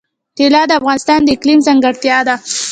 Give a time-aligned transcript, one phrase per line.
[0.37, 2.35] طلا د افغانستان د اقلیم ځانګړتیا ده.